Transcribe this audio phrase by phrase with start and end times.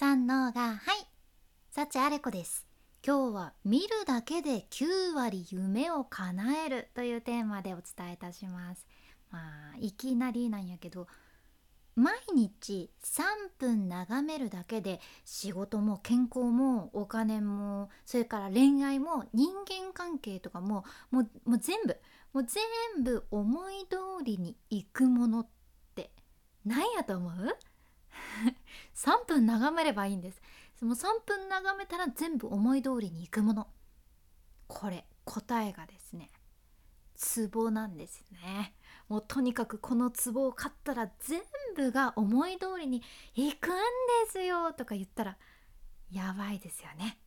[0.00, 0.78] 三のがはい。
[1.72, 2.68] 幸あれ子です。
[3.04, 8.86] 今日は見るだけで9割夢を叶えるというテーマでお伝えいたします。
[9.32, 9.40] ま
[9.74, 11.08] あいきなりなんやけど
[11.96, 13.22] 毎日3
[13.58, 21.96] 分眺めるだけで仕事も健康もお金もそれから恋愛も人間関係とかももうもう全部
[22.32, 25.46] もう全部思い通りにいくものっ
[25.96, 26.12] て
[26.64, 27.58] 何やと思う？
[28.94, 30.40] 3分眺めればいいんです。
[30.78, 33.68] その3分眺めたら全部思い通りにいくもの。
[34.66, 36.30] これ答えがですね
[37.18, 38.74] ツボなんですね。
[39.08, 41.40] もうとにかくこのツボを買ったら全
[41.74, 43.02] 部が思い通りに
[43.34, 45.36] いくんですよとか言ったら
[46.12, 47.18] やばいですよね。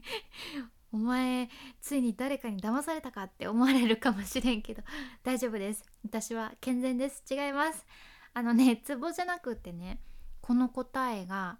[0.92, 1.48] お前
[1.80, 4.82] ついに誰かに騙されたかって思われるかもしれんけど
[5.22, 5.84] 大丈夫です。
[6.02, 7.22] 私は健全です。
[7.30, 7.86] 違います。
[8.32, 10.00] あのねツボじゃなくってね
[10.40, 11.58] この答えが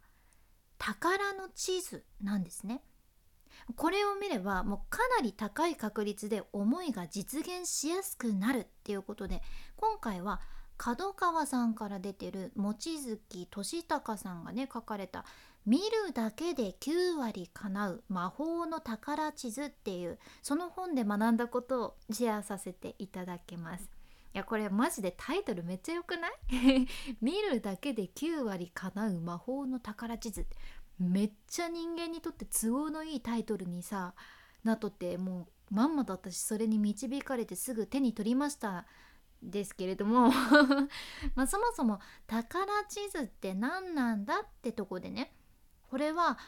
[0.79, 2.83] 宝の地図なんですね
[3.77, 9.43] これを見ればもうかなり高い確率で思いが実現しやすくなるっていうことで
[9.77, 10.41] 今回は
[10.77, 15.27] 角川さんから出てる望月俊孝さんがね書かれた
[15.67, 24.00] 「見るだけで9割叶う魔法の宝地図」っていうその本で学んだことをシェアさせていただきます。
[24.33, 26.87] いやこれマジでタイトルめっちゃ良くない？
[27.21, 30.47] 見るだけで9割叶う魔法の宝地図。
[30.99, 34.15] めっちゃ人間にとって都合のいいタイトルにさ
[34.65, 38.87] なっとってもうまんまと私それに導かれてすぐ手に取りました
[39.43, 40.31] ですけれども。
[41.35, 45.35] まあそもそも宝地図って何なんだってとこでね
[45.89, 46.39] これは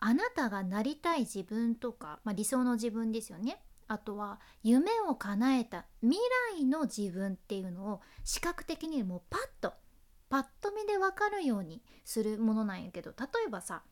[0.00, 3.60] あなたがなりたい自分とか、まあ、理想の自分ですよね。
[3.88, 6.18] あとは夢を叶えた未
[6.56, 9.72] 来の自分っていうのを視覚的にもうパッと
[10.28, 13.82] パッと見で分かるようにするものなんやけど例えばさ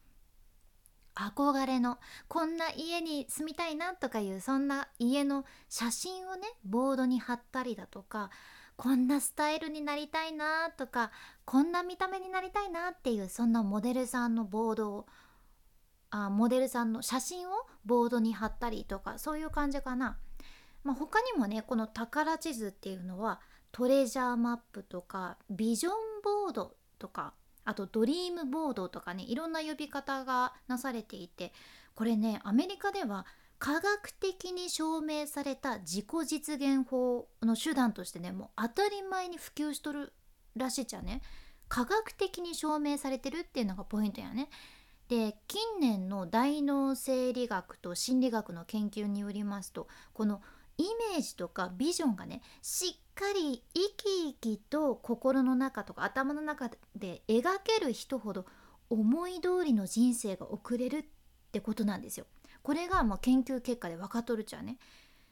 [1.14, 8.31] 憧れのこんな家に住みたいなとかいうそんな家の写真をねボードに貼ったりだとか
[8.76, 11.10] こんなスタイルになりたいなとか
[11.47, 15.06] こんな見た目になりたいなっていうそんなモデルさんのボードを
[16.25, 17.53] あモデルさんの写真を
[17.84, 20.19] ボードに貼ったりとかそういう感じかな。
[20.82, 23.41] まあ、他にもねこの宝地図っていうのは
[23.72, 27.34] トレジャーマップとかビジョンボードとか
[27.65, 31.53] あとドリームボードとかねいろんな呼び方がなされていて
[31.94, 33.27] これねアメリカでは
[33.59, 40.12] 科学的に証明された自己実現法の手段としてねもう当たり前に普及しとる
[40.54, 41.21] らしいじゃね
[41.69, 44.48] 科学的に証明されてるっていうのがポイントやね。
[45.09, 50.43] で近年の大脳生理学と心理学の研究によりますとこの
[50.78, 58.47] イメージとかビジョンがねしっかり生き生きと心の中とか頭の中で描ける人ほど
[58.91, 61.05] 思い通りの人生が送れるっ
[61.53, 62.27] てことなんですよ。
[62.62, 64.77] これがま研究結果で分かっとるちゃね。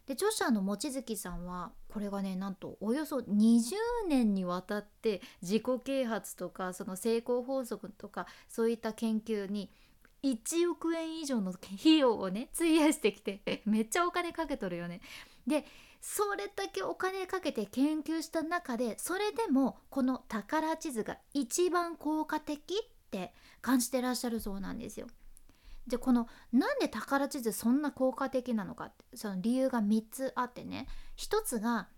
[0.07, 3.73] で著者の望月さんはこれがねなんとおよそ20
[4.09, 9.71] 年にわたって自己啓発とかその成功法則とかそういった研究に
[10.23, 15.01] 1億円以上の費用をね費やしてきて めっちゃお金かけとるよね。
[15.47, 15.67] で
[16.01, 23.33] それだけお金かけて研究した中でそれでもこの宝地図が一番効果的って
[23.63, 25.07] 感じてらっしゃるそうなんですよ。
[25.87, 30.87] じゃこのなんで宝地図そんな効果的なのかってその理由が3つあってね
[31.19, 31.89] 1つが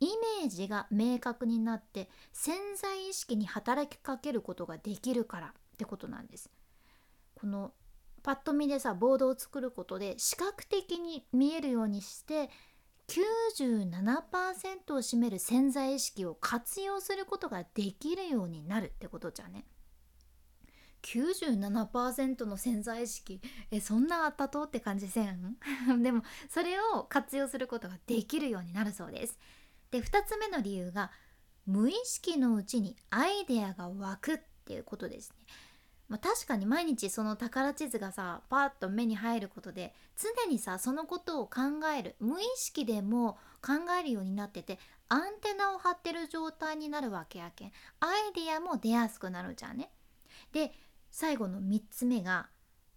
[0.00, 0.06] イ
[0.40, 6.50] メージが明確になって潜在意識に働きかけることができるからってことなんです。
[7.34, 7.72] この
[8.22, 12.50] パッと見でさボードを作ることで視覚的に見えるようにして
[13.08, 19.64] 97%を占める潜在意識を活用することができるようになるってことじゃね。
[21.06, 23.40] 97%の潜在意識。
[23.70, 25.56] えそんなあったとって感じせん？
[26.02, 29.38] でもそれを活用することができるようになるそうです。
[29.92, 31.12] で2つ目の理由が
[31.64, 35.36] 無意識のうちにアイデアが湧くっていうことですね。
[36.08, 44.78] まあ、確かに毎日その宝地図がさパッと目に入ることで常にさそのことを考える無意識でも考えるようになってて
[45.08, 47.72] アンテナを張ってる状態になるわけやけん。
[48.00, 49.90] アイデアも出やすくなるじゃんね。
[50.52, 50.72] で
[51.18, 52.50] 最後の3つ目が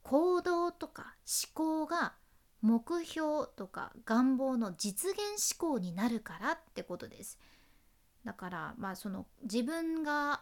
[0.04, 1.16] 行動とか
[1.54, 2.16] 思考が
[2.62, 5.19] 目標とか願望の実現
[5.57, 7.39] 思考になるからってことです。
[8.25, 10.42] だからまあその自分が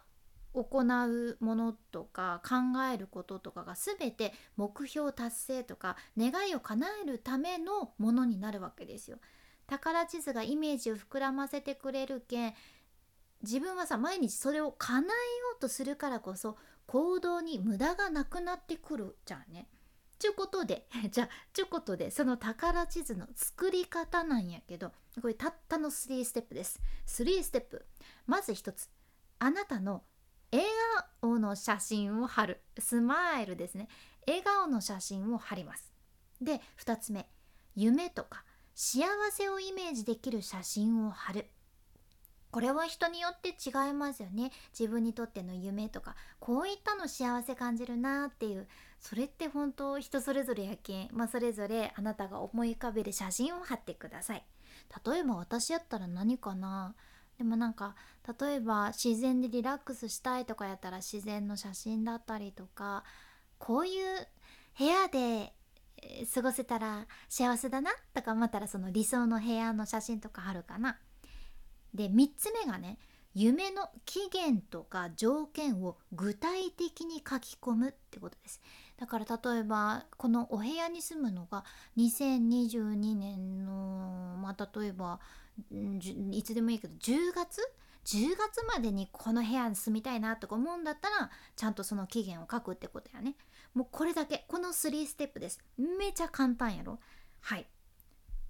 [0.55, 2.55] 行うものとか考
[2.91, 9.19] えることとかが全て目標達成とか願いを叶えるためのものになるわけですよ。
[9.67, 12.53] 宝地図がイメージを膨らませてくれるけん
[13.43, 15.13] 自分はさ毎日それを叶えよ
[15.57, 19.67] うとするからこそ行動に無駄がなくなってくるじゃんね。
[20.19, 24.91] ちゅうことで じゃあちゅうことでその宝地図の作り方なんやけど
[25.21, 26.79] これたったの3ステップです。
[27.05, 27.85] 3ステップ。
[28.25, 28.89] まず1つ。
[29.39, 30.03] あなたの
[30.51, 30.65] 笑
[31.21, 32.61] 顔の写真を貼る。
[32.79, 33.89] スマイルですね。
[34.25, 35.93] 笑顔の写真を貼ります。
[36.41, 37.29] で2つ目。
[37.75, 38.43] 夢とか
[38.73, 41.49] 幸せをイメージできる写真を貼る。
[42.51, 44.51] これは人によって違いますよね。
[44.77, 48.67] 自分にとっての夢とかこういったの幸せ感じるなっていう
[48.99, 54.43] それって本当人それぞれやけん、まあ、それぞれあなたが思い浮かべる写真を貼ってください。
[55.05, 56.95] 例えば私やったら何かな。
[57.37, 57.95] でもなんか
[58.39, 63.03] 例えば自然でリラックスしたいとかやったら自然の写真だったりとか
[63.59, 64.27] こういう
[64.77, 65.53] 部屋で
[66.33, 70.97] 過ごせたら幸せだなとか思ったらその理想の部屋の写真とかあるかな。
[71.93, 72.97] で3つ目がね
[73.33, 78.61] 夢の期限とか条件を具体的に書き込むってことです。
[78.97, 81.63] だから例えばこのお部屋に住むのが
[81.97, 85.19] 2022年のまあ例えば
[86.31, 87.61] いつでもいいけど10月
[88.05, 93.35] ？10月までにこの部屋に住みたいなとか思うんだったらちゃんとその期限を書くってことやね。
[93.73, 94.45] もうこれだけ。
[94.47, 95.59] この3ステップです。
[95.77, 96.99] めちゃ簡単やろ。
[97.41, 97.67] はい。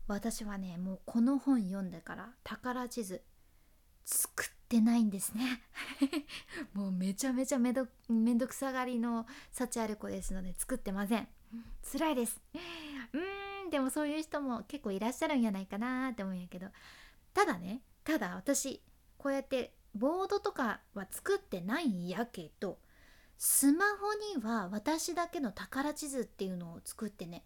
[0.08, 3.22] 私はねもうこの本読んでから宝地図
[4.06, 5.62] 作ってないんですね。
[6.74, 11.28] もうめちゃめちゃめどめんどくさがりの幸ある子ですので作ってません。
[11.92, 12.42] 辛いです。
[13.14, 16.68] うーんでもそういう人も結構いらっしゃるんやないかなって思うんやけど。
[17.34, 18.82] ただねただ私
[19.18, 22.80] こうやってボードとかは作ってないんやけど
[23.38, 27.44] スマホには私だけの宝地図っていうのを作ってね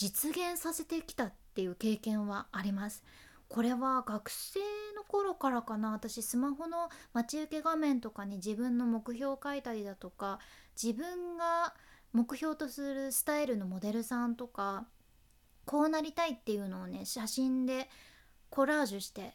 [0.00, 3.04] 実現させてきたっていう経験はあります。
[3.48, 4.58] これは学生
[4.96, 5.90] の頃からかな。
[5.90, 10.38] 私スマホの待ち受け画面とかに自分の目標を書いたりだとか
[10.82, 11.74] 自分が
[12.14, 14.86] 目標とするスタイルのモデルさんとか
[15.66, 17.90] こうなりたいっていうのをね写真で
[18.48, 19.34] コラージュして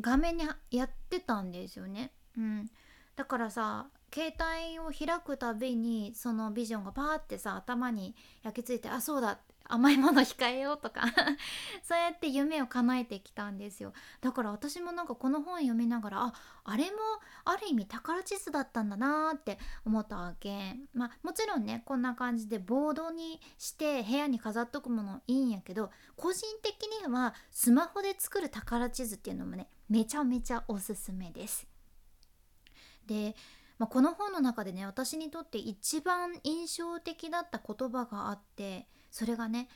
[0.00, 2.10] 画面にやってたんですよね。
[2.38, 2.70] うん、
[3.16, 11.02] だからさ携帯を開くたびにそのビジョンがパーってさ頭に焼き付いてあそうだ甘いもの控えようとか
[11.82, 13.92] そうやって夢を叶えてきたんですよ。
[14.20, 16.34] だから私もなんかこの本読みながらあ
[16.64, 16.98] あれも
[17.44, 20.76] ある意味宝地図だったんだなーって思ったわけ。
[20.92, 31.66] まあもちろんねこんな感じでボードにして部屋に飾っとくものいいんやけど個人的にはスマホで作る宝地図っていうのもねめちゃめちゃおすすめです。
[33.06, 33.34] で
[33.76, 39.68] まあ、この本の中でね私にとって一番印象的だった言葉があってそれがね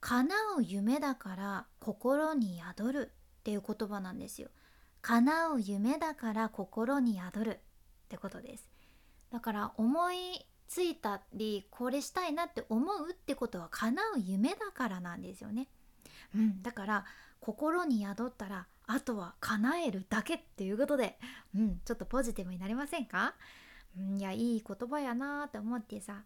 [0.00, 4.48] 叶う夢だから心に宿るっていう言葉なんですよ。
[5.02, 7.58] 叶う夢だから心に宿るっ
[8.08, 8.66] てことです。
[9.30, 10.16] だから思い
[10.68, 15.68] ついたりこれしたいなって思うってことは叶う夢だからなんですよね。
[16.34, 17.04] うんだから
[17.40, 21.18] 心に宿ったらあとは叶えるだけっていうことで
[21.54, 23.34] うんちょっとポジティブになりませんか、
[23.98, 26.22] うん、いやいい言葉やなって思ってさ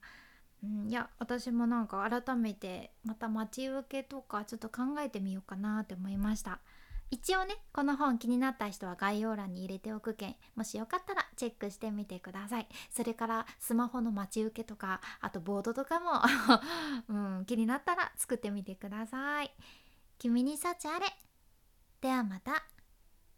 [0.62, 6.60] うん、いや私もなんか改めてまた待ち受けとかちょっと考えてみようかなって思いました。
[7.10, 12.68] 一応ねこの本気になった人は概要欄に入れておくけんもしよかったらチェックしてみてください。
[12.90, 16.22] それからスマホの待ち受けとかあとボードとかも
[17.08, 19.54] うん、気になったら作ってみてください。
[20.18, 21.06] 君に幸あれ。
[22.00, 22.64] ではまた。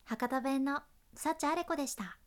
[0.05, 0.83] 博多弁の
[1.15, 2.19] 幸あれ子でした。